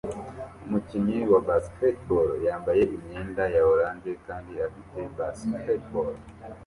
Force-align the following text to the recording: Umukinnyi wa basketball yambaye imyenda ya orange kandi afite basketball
Umukinnyi 0.65 1.17
wa 1.31 1.39
basketball 1.49 2.27
yambaye 2.45 2.83
imyenda 2.95 3.43
ya 3.55 3.61
orange 3.71 4.11
kandi 4.25 4.51
afite 4.67 4.99
basketball 5.19 6.11